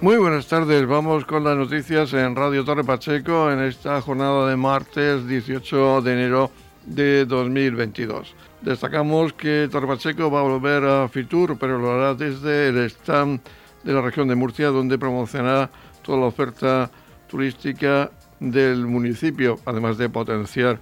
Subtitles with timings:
[0.00, 4.54] Muy buenas tardes, vamos con las noticias en Radio Torre Pacheco en esta jornada de
[4.54, 6.52] martes 18 de enero
[6.86, 8.32] de 2022.
[8.62, 13.40] Destacamos que Torre Pacheco va a volver a Fitur, pero lo hará desde el stand
[13.82, 15.68] de la región de Murcia, donde promocionará
[16.02, 16.88] toda la oferta
[17.26, 18.08] turística
[18.38, 20.78] del municipio, además de potenciar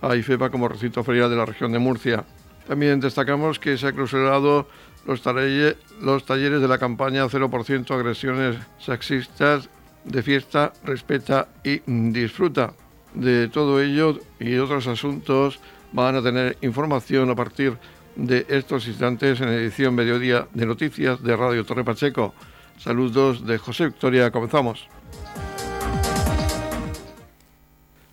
[0.00, 2.24] a IFEPA como recinto ferial de la región de Murcia.
[2.68, 4.68] También destacamos que se ha clausurado
[5.10, 9.68] los, los talleres de la campaña 0% agresiones sexistas
[10.04, 12.74] de fiesta, respeta y disfruta.
[13.14, 15.58] De todo ello y otros asuntos
[15.92, 17.76] van a tener información a partir
[18.14, 22.32] de estos instantes en edición mediodía de noticias de Radio Torre Pacheco.
[22.78, 24.86] Saludos de José Victoria, comenzamos.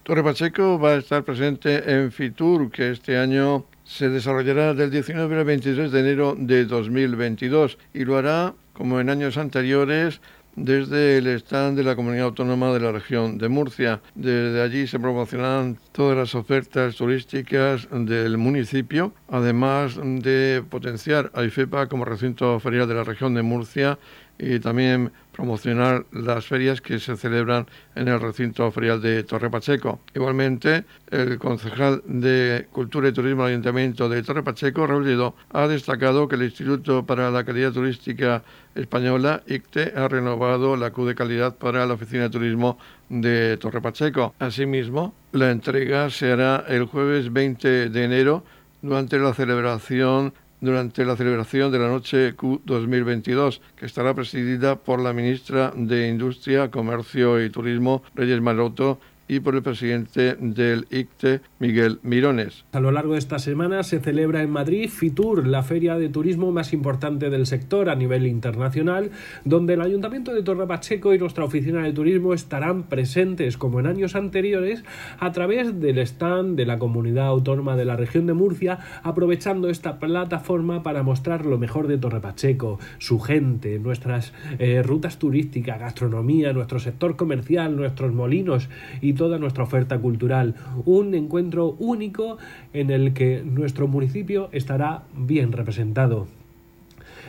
[0.02, 5.38] Torre Pacheco va a estar presente en Fitur, que este año se desarrollará del 19
[5.38, 10.20] al 23 de enero de 2022 y lo hará, como en años anteriores,
[10.58, 14.02] desde el stand de la Comunidad Autónoma de la región de Murcia.
[14.14, 21.88] Desde allí se promocionarán todas las ofertas turísticas del municipio, además de potenciar a IFEPA
[21.88, 23.98] como recinto ferial de la región de Murcia
[24.38, 30.00] y también promocionar las ferias que se celebran en el recinto ferial de Torre Pacheco.
[30.16, 36.28] Igualmente, el concejal de Cultura y Turismo del Ayuntamiento de Torre Pacheco, Raúl ha destacado
[36.28, 38.42] que el Instituto para la Calidad Turística
[38.74, 42.80] Española, ICTE, ha renovado la Q de calidad para la Oficina de Turismo
[43.10, 44.34] de Torre Pacheco.
[44.40, 48.44] Asimismo, la entrega se hará el jueves 20 de enero
[48.82, 55.02] durante la celebración durante la celebración de la Noche Q 2022, que estará presidida por
[55.02, 61.42] la ministra de Industria, Comercio y Turismo, Reyes Maroto, y por el presidente del ICTE,
[61.60, 62.66] Miguel Mirones.
[62.72, 66.52] A lo largo de esta semana se celebra en Madrid FITUR, la feria de turismo
[66.52, 69.12] más importante del sector a nivel internacional,
[69.44, 73.88] donde el Ayuntamiento de Torre Pacheco y nuestra oficina de turismo estarán presentes como en
[73.88, 74.84] años anteriores
[75.20, 80.00] a través del stand de la comunidad autónoma de la región de Murcia, aprovechando esta
[80.00, 86.54] plataforma para mostrar lo mejor de Torre Pacheco, su gente, nuestras eh, rutas turísticas, gastronomía,
[86.54, 88.70] nuestro sector comercial, nuestros molinos
[89.02, 90.56] y toda nuestra oferta cultural.
[90.86, 92.38] Un encuentro único
[92.72, 96.28] en el que nuestro municipio estará bien representado.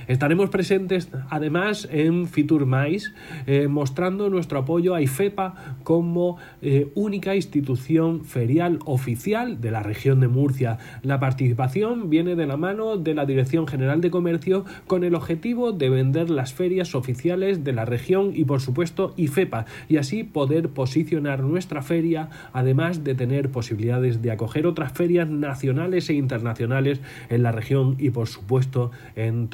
[0.09, 3.13] Estaremos presentes además en Fitur Mais,
[3.47, 10.21] eh, mostrando nuestro apoyo a IFEPA como eh, única institución ferial oficial de la región
[10.21, 10.79] de Murcia.
[11.03, 15.73] La participación viene de la mano de la Dirección General de Comercio con el objetivo
[15.73, 20.71] de vender las ferias oficiales de la región y por supuesto IFEPA y así poder
[20.71, 27.43] posicionar nuestra feria además de tener posibilidades de acoger otras ferias nacionales e internacionales en
[27.43, 29.49] la región y por supuesto en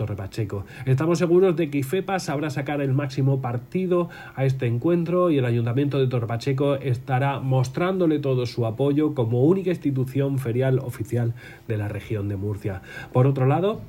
[0.86, 5.44] Estamos seguros de que IFEPA sabrá sacar el máximo partido a este encuentro y el
[5.44, 11.34] Ayuntamiento de Torpacheco estará mostrándole todo su apoyo como única institución ferial oficial
[11.68, 12.82] de la región de Murcia.
[13.12, 13.80] Por otro lado,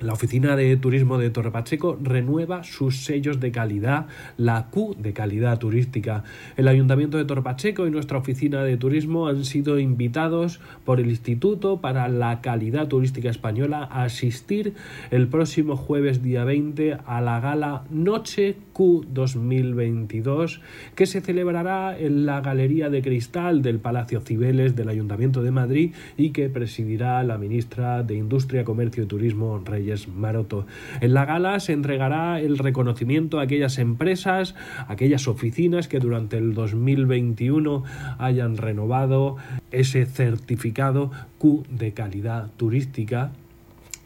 [0.00, 5.12] la Oficina de Turismo de Torre Pacheco renueva sus sellos de calidad, la Q de
[5.12, 6.24] calidad turística.
[6.56, 11.08] El Ayuntamiento de Torre Pacheco y nuestra Oficina de Turismo han sido invitados por el
[11.08, 14.74] Instituto para la Calidad Turística Española a asistir
[15.10, 20.60] el próximo jueves día 20 a la gala Noche Q 2022
[20.94, 25.94] que se celebrará en la Galería de Cristal del Palacio Cibeles del Ayuntamiento de Madrid
[26.16, 30.66] y que presidirá la ministra de Industria, Comercio y Turismo, Rey Maroto.
[31.00, 34.54] En la gala se entregará el reconocimiento a aquellas empresas,
[34.88, 37.84] aquellas oficinas que durante el 2021
[38.18, 39.36] hayan renovado
[39.70, 43.32] ese certificado Q de calidad turística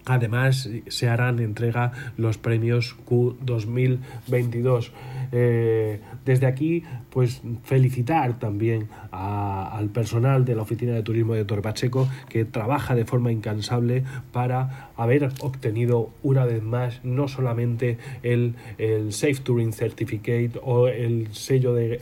[0.06, 4.92] Además, se harán entrega los premios Q 2022.
[5.32, 11.62] Eh, desde aquí, pues felicitar también al personal de la Oficina de Turismo de Torre
[11.62, 18.55] Pacheco que trabaja de forma incansable para haber obtenido una vez más no solamente el,
[19.10, 21.99] Safe Touring Certificate o el sello de,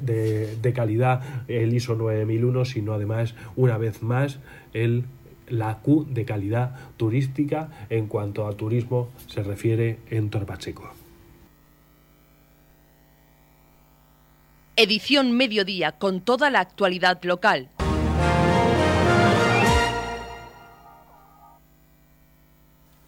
[0.61, 4.39] de calidad, el ISO 9001, sino además una vez más
[4.73, 5.05] el
[5.49, 11.08] la Q de calidad turística en cuanto a turismo se refiere en Torpacheco.
[14.81, 17.69] Edición Mediodía con toda la actualidad local.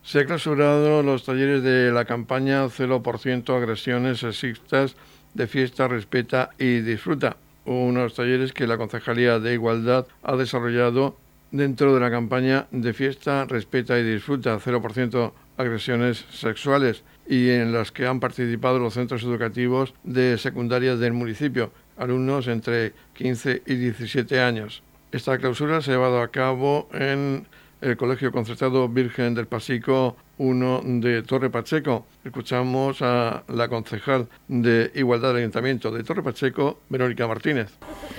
[0.02, 4.96] Se han clausurado los talleres de la campaña 0% agresiones sexistas
[5.34, 7.36] de fiesta, respeta y disfruta.
[7.64, 11.16] Unos talleres que la Concejalía de Igualdad ha desarrollado
[11.52, 17.92] dentro de la campaña de fiesta, respeta y disfruta 0% agresiones sexuales y en las
[17.92, 24.40] que han participado los centros educativos de secundaria del municipio, alumnos entre 15 y 17
[24.40, 24.82] años.
[25.12, 27.46] Esta clausura se ha llevado a cabo en
[27.80, 32.06] el Colegio Concertado Virgen del Pasico 1 de Torre Pacheco.
[32.24, 37.70] Escuchamos a la concejal de Igualdad del Ayuntamiento de Torre Pacheco, Verónica Martínez.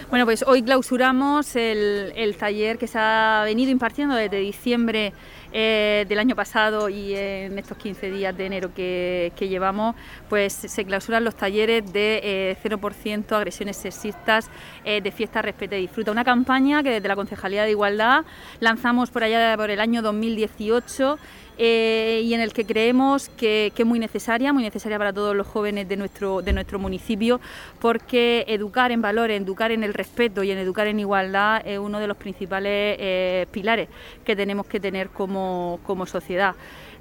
[0.09, 5.13] Bueno, pues hoy clausuramos el, taller que se ha venido impartiendo desde diciembre
[5.53, 9.95] eh, del año pasado y en estos 15 días de enero que, llevamos,
[10.29, 14.49] pues se clausuran los talleres de 0% eh, agresiones sexistas
[14.85, 16.11] eh, de fiesta, respeta y disfruta.
[16.11, 18.23] Una campaña que desde la Concejalía de Igualdad
[18.59, 21.19] lanzamos por allá por el año 2018
[21.63, 25.45] eh, y en el que creemos que, es muy necesaria, muy necesaria para todos los
[25.45, 27.39] jóvenes de nuestro, de nuestro municipio,
[27.79, 31.99] porque educar en valores, educar en el respeto y en educar en igualdad es uno
[31.99, 33.89] de los principales eh, pilares
[34.25, 36.55] que tenemos que tener como, como sociedad.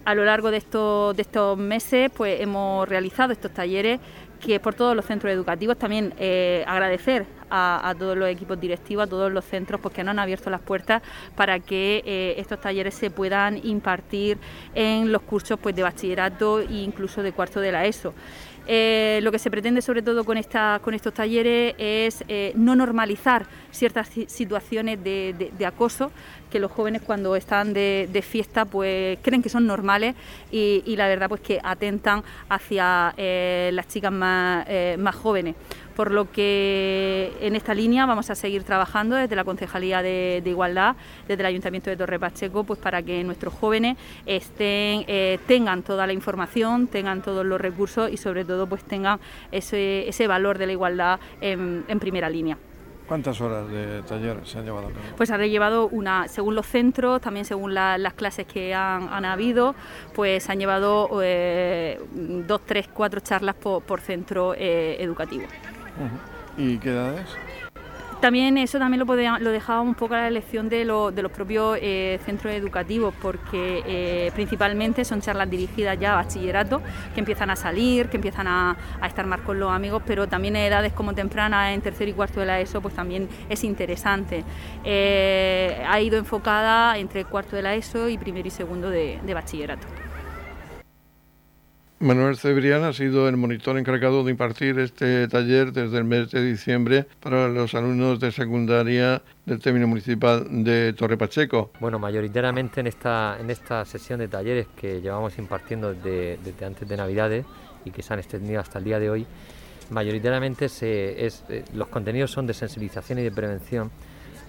[0.05, 3.99] A lo largo de estos, de estos meses pues, hemos realizado estos talleres
[4.41, 9.11] que por todos los centros educativos también eh, agradecer a, todos los equipos directivos, a
[9.11, 11.03] todos los centros, porque nos han abierto las puertas
[11.35, 14.39] para que eh, estos talleres se puedan impartir
[14.75, 18.15] en los cursos pues, de bachillerato e incluso de cuarto de la ESO.
[18.67, 22.25] Eh, lo que se pretende sobre todo con, estos talleres es
[22.55, 26.13] no normalizar ciertas situaciones de, acoso
[26.51, 30.15] que los jóvenes cuando están de, fiesta pues creen que son normales
[30.51, 35.57] y, la verdad pues que atentan hacia las chicas más jóvenes
[36.01, 40.97] por lo que en esta línea vamos a seguir trabajando desde la Concejalía de, Igualdad,
[41.29, 46.07] desde el Ayuntamiento de Torre Pacheco, pues para que nuestros jóvenes estén, eh, tengan toda
[46.07, 49.21] la información, tengan todos los recursos y sobre todo pues tengan
[49.53, 52.57] ese, valor de la igualdad en, primera línea.
[53.07, 54.89] ¿Cuántas horas de taller se han llevado?
[55.19, 59.75] Pues han llevado una, según los centros, también según las clases que han, habido,
[60.15, 62.01] pues han llevado eh,
[62.47, 65.45] dos, tres, cuatro charlas por, centro eh, educativo.
[66.57, 67.27] ¿Y qué edades?
[68.21, 71.79] También eso también lo, podía, lo dejaba un poco a la elección de, los propios
[71.81, 76.83] eh, centros educativos, porque eh, principalmente son charlas dirigidas ya a bachillerato,
[77.15, 78.77] que empiezan a salir, que empiezan a,
[79.07, 82.41] estar más con los amigos, pero también en edades como tempranas, en tercer y cuarto
[82.41, 84.45] de la ESO, pues también es interesante.
[84.85, 89.87] Eh, ha ido enfocada entre cuarto de la ESO y primero y segundo de bachillerato.
[92.03, 96.43] Manuel Cebrián ha sido el monitor encargado de impartir este taller desde el mes de
[96.43, 101.73] diciembre para los alumnos de secundaria del término municipal de Torre Pacheco.
[101.79, 106.97] Bueno, mayoritariamente en esta, en esta sesión de talleres que llevamos impartiendo desde, antes de
[106.97, 107.45] Navidades
[107.85, 109.27] y que se han extendido hasta el día de hoy,
[109.91, 111.31] mayoritariamente eh,
[111.75, 113.91] los contenidos son de sensibilización y de prevención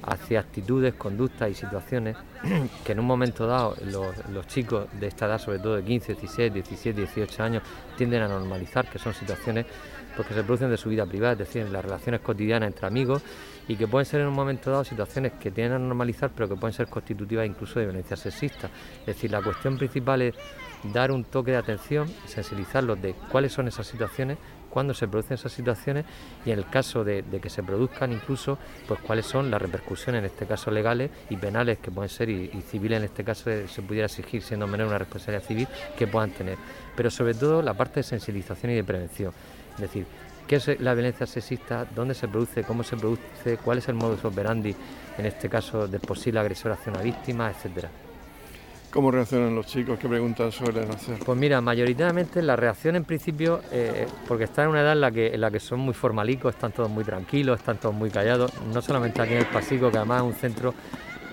[0.03, 2.17] hacia actitudes, conductas y situaciones
[2.85, 6.53] que en un momento dado los, chicos de esta edad, sobre todo de 15, 16,
[6.53, 7.63] 17, 18 años,
[7.97, 9.65] tienden a normalizar, que son situaciones
[10.15, 13.21] pues, se producen de su vida privada, es decir, en las relaciones cotidianas entre amigos
[13.67, 16.55] y que pueden ser en un momento dado situaciones que tienden a normalizar, pero que
[16.55, 18.69] pueden ser constitutivas incluso de violencia sexista.
[19.01, 20.35] Es decir, la cuestión principal es
[20.83, 24.37] dar un toque de atención, sensibilizarlos de cuáles son esas situaciones
[24.71, 26.05] cuándo se producen esas situaciones
[26.45, 28.57] y en el caso de, que se produzcan incluso,
[28.87, 32.49] pues cuáles son las repercusiones, en este caso legales y penales que pueden ser y,
[32.61, 36.57] civiles en este caso se pudiera exigir siendo menor una responsabilidad civil que puedan tener.
[36.95, 39.33] Pero sobre todo la parte de sensibilización y de prevención.
[39.75, 40.05] Es decir,
[40.47, 44.23] qué es la violencia sexista, dónde se produce, cómo se produce, cuál es el modus
[44.25, 44.75] operandi,
[45.17, 47.89] en este caso del posible agresor hacia una víctima, etcétera.
[48.91, 49.97] ¿Cómo reaccionan los chicos?
[49.97, 51.17] ¿Qué preguntas suelen hacer?
[51.19, 55.11] Pues mira, mayoritariamente la reacción en principio, eh, porque están en una edad en la,
[55.11, 58.51] que, en la que son muy formalicos, están todos muy tranquilos, están todos muy callados,
[58.73, 60.73] no solamente aquí en el Pasico, que además es un centro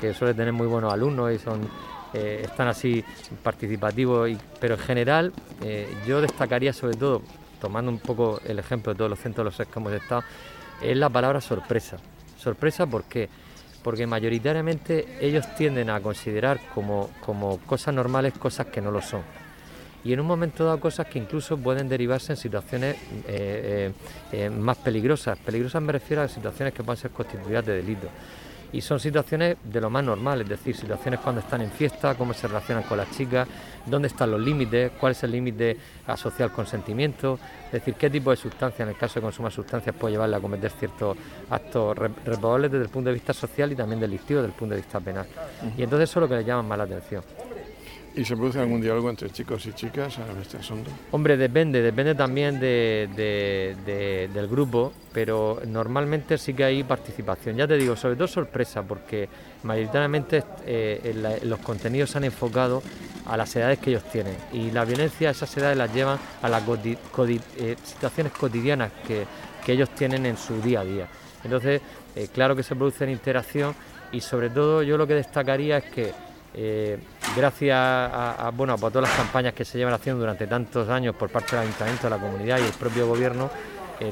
[0.00, 1.68] que suele tener muy buenos alumnos y son
[2.14, 3.04] eh, están así
[3.42, 7.22] participativos, pero en general eh, yo destacaría sobre todo,
[7.60, 10.22] tomando un poco el ejemplo de todos los centros de los que hemos estado,
[10.80, 11.96] es la palabra sorpresa.
[12.38, 13.28] Sorpresa porque
[13.82, 17.10] porque mayoritariamente ellos tienden a considerar como,
[17.66, 19.22] cosas normales cosas que no lo son.
[20.04, 23.92] Y en un momento dado cosas que incluso pueden derivarse en situaciones eh,
[24.32, 25.38] eh, eh, más peligrosas.
[25.38, 28.08] Peligrosas me refiero a situaciones que pueden ser constituidas de delito
[28.72, 32.34] y son situaciones de lo más normal, es decir, situaciones cuando están en fiesta, cómo
[32.34, 33.48] se relacionan con las chicas,
[33.86, 38.30] dónde están los límites, cuál es el límite asociado al consentimiento, es decir, qué tipo
[38.30, 41.16] de sustancia, en el caso de consumar sustancias, puede llevarle a cometer ciertos
[41.50, 44.80] actos reprobables desde el punto de vista social y también delictivo desde el punto de
[44.80, 45.26] vista penal.
[45.76, 47.22] Y entonces eso es lo que le llama más la atención.
[48.18, 50.90] ¿Y se produce algún diálogo entre chicos y chicas en este asunto?
[51.12, 53.08] Hombre, depende, depende también del
[54.50, 57.56] grupo, pero normalmente sí que hay participación.
[57.56, 59.28] Ya te digo, sobre todo sorpresa, porque
[59.62, 62.82] mayoritariamente eh, los contenidos se han enfocado
[63.24, 64.34] a las edades que ellos tienen.
[64.52, 69.26] Y la violencia, esas edades las llevan a las eh, situaciones cotidianas que,
[69.68, 71.06] ellos tienen en su día a día.
[71.44, 71.82] Entonces,
[72.16, 73.74] eh, claro que se produce en interacción
[74.10, 76.98] y sobre todo yo lo que destacaría es que
[77.36, 81.30] gracias a, bueno, a todas las campañas que se llevan haciendo durante tantos años por
[81.30, 83.50] parte del ayuntamiento, de la comunidad y el propio gobierno,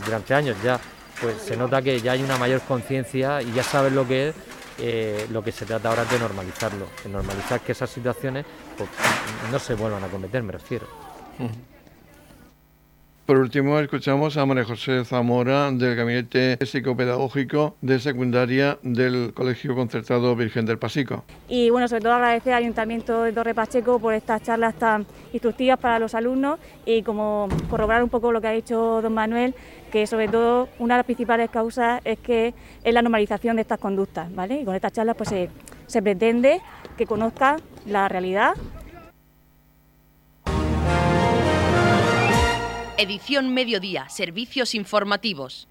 [0.05, 0.81] durante años ya,
[1.21, 4.35] pues se nota que ya hay una mayor conciencia y ya saben lo que es
[4.79, 8.45] eh, lo que se trata ahora es de normalizarlo, de normalizar que esas situaciones
[8.77, 8.89] pues,
[9.51, 10.87] no se vuelvan a cometer, me refiero.
[13.26, 20.37] Por último, escuchamos a María José Zamora del Gabinete Psicopedagógico de Secundaria del Colegio Concertado
[20.37, 21.25] Virgen del Pasico.
[21.49, 25.76] Y bueno, sobre todo agradecer al Ayuntamiento de Torre Pacheco por estas charlas tan instructivas
[25.80, 29.56] para los alumnos y como corroborar un poco lo que ha dicho don Manuel,
[29.90, 32.54] que sobre todo una de las principales causas es que
[32.85, 34.61] es la normalización de estas conductas, ¿vale?
[34.61, 35.50] Y con estas charlas pues se,
[35.88, 36.61] se pretende
[36.97, 38.54] que conozcan la realidad
[42.99, 45.69] Edición Mediodía, Servicios Informativos.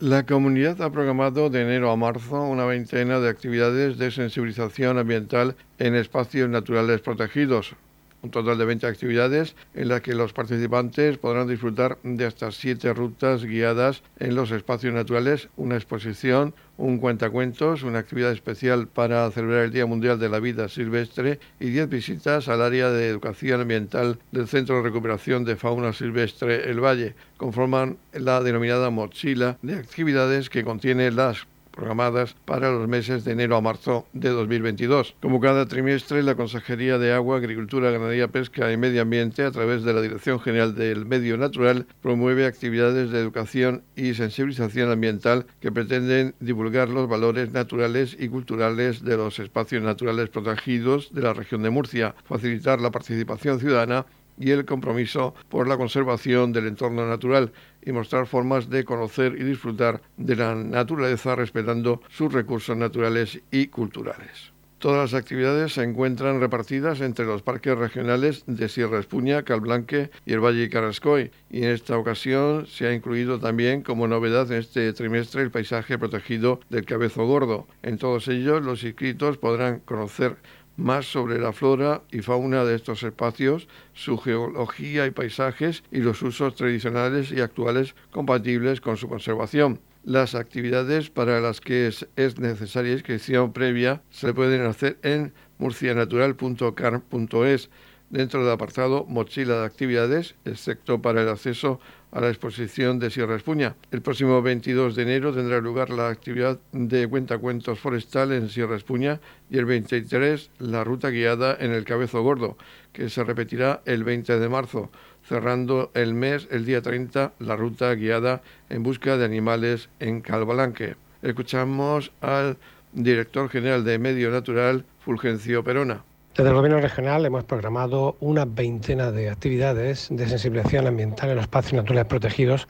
[0.00, 5.56] La comunidad ha programado de enero a marzo una veintena de actividades de sensibilización ambiental
[5.78, 7.74] en espacios naturales protegidos,
[8.22, 12.92] un total de 20 actividades en las que los participantes podrán disfrutar de hasta siete
[12.92, 19.64] rutas guiadas en los espacios naturales, una exposición, un cuentacuentos, una actividad especial para celebrar
[19.64, 24.18] el Día Mundial de la Vida Silvestre y 10 visitas al área de educación ambiental
[24.32, 27.14] del Centro de Recuperación de Fauna Silvestre El Valle.
[27.36, 33.56] Conforman la denominada mochila de actividades que contiene las programadas para los meses de enero
[33.56, 35.14] a marzo de 2022.
[35.20, 39.82] Como cada trimestre, la Consejería de Agua, Agricultura, Ganadería, Pesca y Medio Ambiente, a través
[39.82, 45.72] de la Dirección General del Medio Natural, promueve actividades de educación y sensibilización ambiental que
[45.72, 51.62] pretenden divulgar los valores naturales y culturales de los espacios naturales protegidos de la región
[51.62, 54.06] de Murcia, facilitar la participación ciudadana
[54.40, 59.44] y el compromiso por la conservación del entorno natural y mostrar formas de conocer y
[59.44, 64.52] disfrutar de la naturaleza respetando sus recursos naturales y culturales.
[64.80, 70.32] Todas las actividades se encuentran repartidas entre los parques regionales de Sierra Espuña, Calblanque y
[70.32, 74.90] el Valle Carrascoy, y en esta ocasión se ha incluido también como novedad en este
[74.94, 77.66] trimestre el paisaje protegido del Cabezo Gordo.
[77.82, 80.36] En todos ellos los inscritos podrán conocer
[80.76, 86.22] más sobre la flora y fauna de estos espacios, su geología y paisajes y los
[86.22, 89.80] usos tradicionales y actuales compatibles con su conservación.
[90.04, 92.06] Las actividades para las que es,
[92.38, 97.68] necesaria inscripción previa se pueden hacer en murcianatural.car.es
[98.10, 101.80] dentro del apartado Mochila de actividades, excepto para el acceso
[102.12, 103.76] a la exposición de Sierra Espuña.
[103.92, 109.20] El próximo 22 de enero tendrá lugar la actividad de cuentacuentos forestal en Sierra Espuña
[109.48, 112.56] y el 23 la ruta guiada en el Cabezo Gordo,
[112.92, 114.90] que se repetirá el 20 de marzo,
[115.22, 120.96] cerrando el mes el día 30 la ruta guiada en busca de animales en Calbalanque.
[121.22, 122.56] Escuchamos al
[122.92, 126.02] director general de Medio Natural, Fulgencio Perona.
[126.36, 131.42] Desde el Gobierno regional hemos programado una veintena de actividades de sensibilización ambiental en los
[131.42, 132.68] espacios naturales protegidos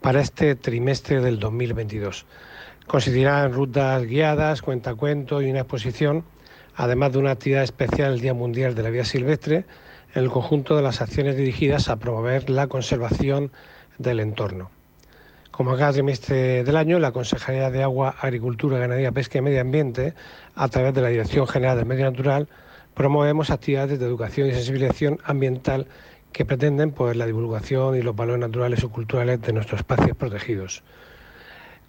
[0.00, 2.24] para este trimestre del 2022.
[2.86, 6.24] Consistirá en rutas guiadas, cuentacuentos y una exposición,
[6.76, 9.66] además de una actividad especial el Día Mundial de la Vida Silvestre,
[10.14, 13.52] en el conjunto de las acciones dirigidas a promover la conservación
[13.98, 14.70] del entorno.
[15.50, 20.14] Como cada trimestre del año, la Consejería de Agua, Agricultura, Ganadería, Pesca y Medio Ambiente,
[20.54, 22.48] a través de la Dirección General del Medio Natural,
[22.94, 25.86] promovemos actividades de educación y sensibilización ambiental
[26.32, 30.82] que pretenden pues, la divulgación y los valores naturales o culturales de nuestros espacios protegidos,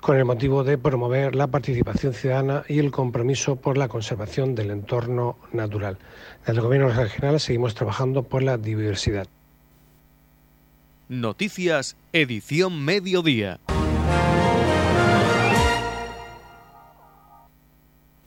[0.02, 4.70] con el motivo de promover la participación ciudadana y el compromiso por la conservación del
[4.70, 5.98] entorno natural.
[6.46, 9.28] Desde el Gobierno regional seguimos trabajando por la biodiversidad.
[11.10, 13.60] Noticias, edición mediodía.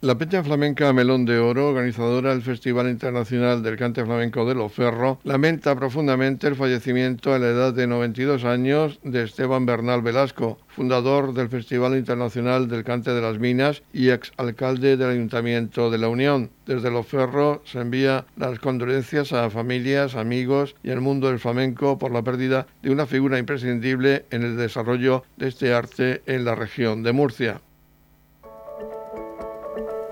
[0.00, 5.18] La Peña Flamenca Melón de Oro, organizadora del Festival Internacional del Cante Flamenco de Loferro,
[5.24, 11.34] lamenta profundamente el fallecimiento a la edad de 92 años de Esteban Bernal Velasco, fundador
[11.34, 16.50] del Festival Internacional del Cante de las Minas y exalcalde del Ayuntamiento de la Unión.
[16.64, 22.12] Desde Loferro se envía las condolencias a familias, amigos y al mundo del flamenco por
[22.12, 27.02] la pérdida de una figura imprescindible en el desarrollo de este arte en la región
[27.02, 27.60] de Murcia.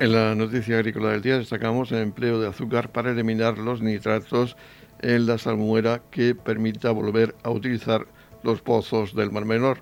[0.00, 4.56] En la noticia agrícola del día destacamos el empleo de azúcar para eliminar los nitratos
[5.00, 8.06] en la salmuera que permita volver a utilizar
[8.44, 9.78] los pozos del Mar Menor.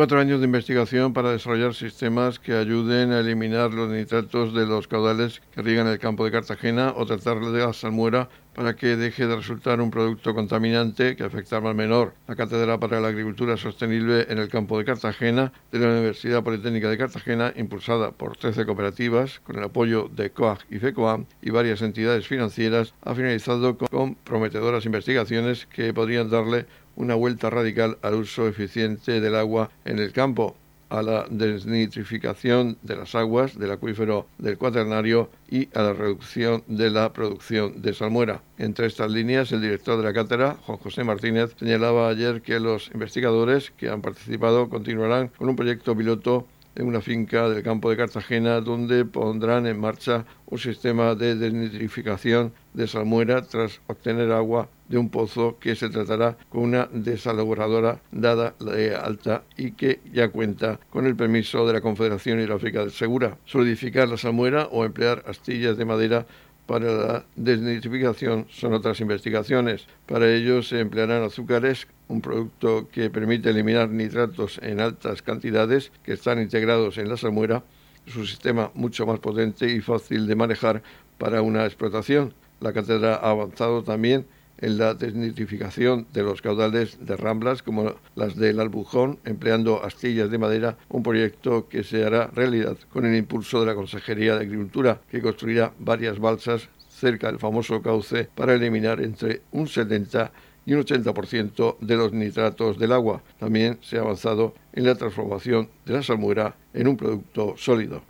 [0.00, 4.88] Cuatro años de investigación para desarrollar sistemas que ayuden a eliminar los nitratos de los
[4.88, 9.36] caudales que riegan el campo de Cartagena o tratar la salmuera para que deje de
[9.36, 12.14] resultar un producto contaminante que afecta al menor.
[12.26, 16.88] La Cátedra para la Agricultura Sostenible en el campo de Cartagena de la Universidad Politécnica
[16.88, 21.82] de Cartagena, impulsada por 13 cooperativas con el apoyo de COAG y FECOAM y varias
[21.82, 26.66] entidades financieras, ha finalizado con prometedoras investigaciones que podrían darle
[27.00, 30.54] una vuelta radical al uso eficiente del agua en el campo,
[30.90, 36.90] a la desnitrificación de las aguas del acuífero del cuaternario y a la reducción de
[36.90, 38.42] la producción de salmuera.
[38.58, 42.90] Entre estas líneas, el director de la cátedra, Juan José Martínez, señalaba ayer que los
[42.92, 47.96] investigadores que han participado continuarán con un proyecto piloto en una finca del campo de
[47.96, 54.98] Cartagena donde pondrán en marcha un sistema de desnitrificación de salmuera tras obtener agua de
[54.98, 60.80] un pozo que se tratará con una desalaboradora dada de alta y que ya cuenta
[60.90, 63.38] con el permiso de la Confederación Hidrográfica del Segura.
[63.44, 66.26] Solidificar la salmuera o emplear astillas de madera
[66.70, 69.88] para la desnitrificación son otras investigaciones.
[70.06, 76.12] Para ello se emplearán azúcares, un producto que permite eliminar nitratos en altas cantidades que
[76.12, 77.64] están integrados en la salmuera.
[78.06, 80.80] Es un sistema mucho más potente y fácil de manejar
[81.18, 82.34] para una explotación.
[82.60, 84.24] La cátedra ha avanzado también
[84.60, 90.38] en la desnitrificación de los caudales de ramblas como las del Albujón, empleando astillas de
[90.38, 95.00] madera, un proyecto que se hará realidad con el impulso de la Consejería de Agricultura,
[95.10, 100.32] que construirá varias balsas cerca del famoso cauce para eliminar entre un 70
[100.66, 103.22] y un 80% de los nitratos del agua.
[103.38, 108.09] También se ha avanzado en la transformación de la salmuera en un producto sólido.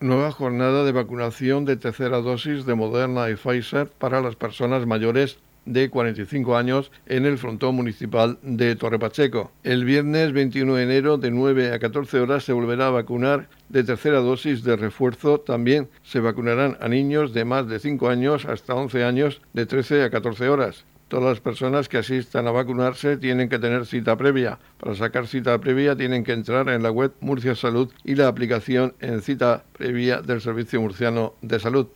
[0.00, 5.38] Nueva jornada de vacunación de tercera dosis de Moderna y Pfizer para las personas mayores
[5.64, 9.50] de 45 años en el frontón municipal de Torre Pacheco.
[9.64, 13.82] El viernes 21 de enero de 9 a 14 horas se volverá a vacunar de
[13.82, 15.40] tercera dosis de refuerzo.
[15.40, 20.04] También se vacunarán a niños de más de 5 años hasta 11 años de 13
[20.04, 20.84] a 14 horas.
[21.08, 24.58] Todas las personas que asistan a vacunarse tienen que tener cita previa.
[24.78, 28.94] Para sacar cita previa tienen que entrar en la web Murcia Salud y la aplicación
[29.00, 31.86] en cita previa del Servicio Murciano de Salud.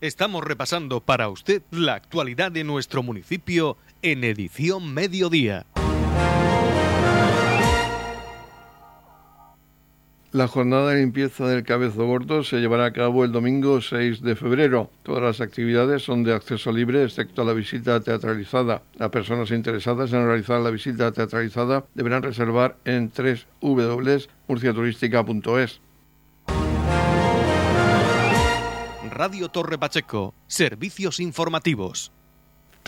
[0.00, 5.66] Estamos repasando para usted la actualidad de nuestro municipio en edición mediodía.
[10.38, 14.36] La jornada de limpieza del Cabezo Gordo se llevará a cabo el domingo 6 de
[14.36, 14.88] febrero.
[15.02, 18.82] Todas las actividades son de acceso libre, excepto la visita teatralizada.
[18.94, 25.80] Las personas interesadas en realizar la visita teatralizada deberán reservar en www.murciaturística.es.
[29.10, 32.12] Radio Torre Pacheco, servicios informativos.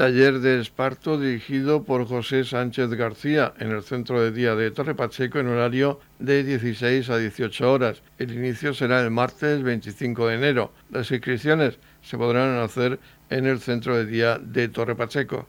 [0.00, 4.94] Taller de esparto dirigido por José Sánchez García en el centro de día de Torre
[4.94, 8.02] Pacheco en horario de 16 a 18 horas.
[8.16, 10.72] El inicio será el martes 25 de enero.
[10.88, 15.46] Las inscripciones se podrán hacer en el centro de día de Torre Pacheco.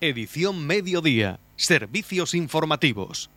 [0.00, 1.38] Edición Mediodía.
[1.56, 3.28] Servicios informativos.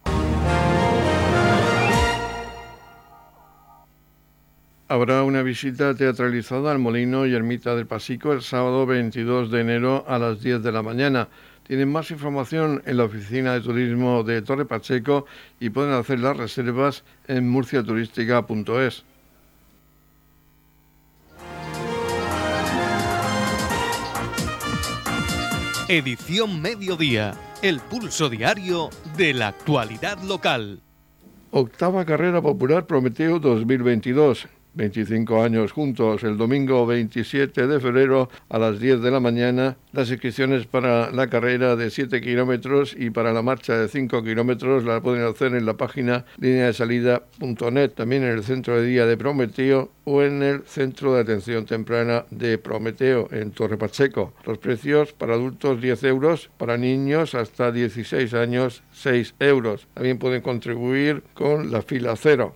[4.94, 10.06] Habrá una visita teatralizada al Molino y Ermita del Pasico el sábado 22 de enero
[10.08, 11.30] a las 10 de la mañana.
[11.66, 15.26] Tienen más información en la oficina de turismo de Torre Pacheco
[15.60, 19.04] y pueden hacer las reservas en murciaturística.es.
[25.90, 30.82] Edición Mediodía, el pulso diario de la actualidad local.
[31.50, 34.48] Octava carrera popular Prometeo 2022.
[34.76, 40.10] 25 años juntos, el domingo 27 de febrero a las 10 de la mañana, las
[40.10, 45.02] inscripciones para la carrera de 7 kilómetros y para la marcha de 5 kilómetros la
[45.02, 46.72] pueden hacer en la página línea
[47.96, 52.26] también en el centro de día de Prometeo o en el centro de atención temprana
[52.30, 54.34] de Prometeo en Torre Pacheco.
[54.46, 59.88] Los precios para adultos 10 euros, para niños hasta 16 años 6 euros.
[59.94, 62.56] También pueden contribuir con la fila cero.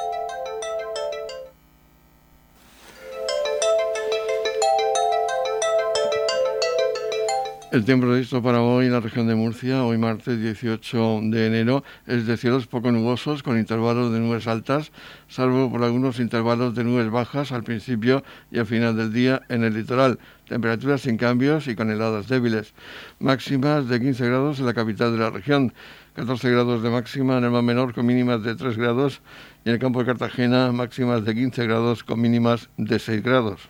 [7.71, 11.85] El tiempo previsto para hoy en la región de Murcia, hoy martes 18 de enero,
[12.05, 14.91] es de cielos poco nubosos con intervalos de nubes altas,
[15.29, 19.63] salvo por algunos intervalos de nubes bajas al principio y al final del día en
[19.63, 20.19] el litoral.
[20.49, 22.73] Temperaturas sin cambios y con heladas débiles.
[23.19, 25.73] Máximas de 15 grados en la capital de la región,
[26.15, 29.21] 14 grados de máxima en el mar menor con mínimas de 3 grados
[29.63, 33.69] y en el campo de Cartagena máximas de 15 grados con mínimas de 6 grados.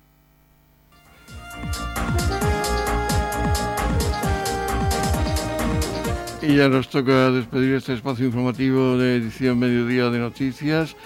[6.51, 10.97] Y ya nos toca despedir este espacio informativo de edición Mediodía de Noticias.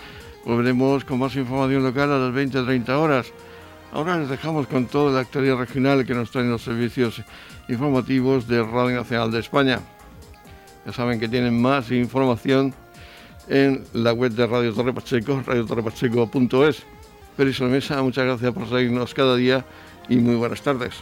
[0.43, 3.31] Volveremos con más información local a las 20-30 horas.
[3.91, 7.21] Ahora les dejamos con toda la actualidad regional que nos traen los servicios
[7.69, 9.81] informativos de Radio Nacional de España.
[10.84, 12.73] Ya saben que tienen más información
[13.47, 16.84] en la web de Radio Torre Pacheco, radiotorrepacheco.es.
[17.38, 19.63] Feliz Mesa, muchas gracias por seguirnos cada día
[20.10, 20.95] y muy buenas tardes.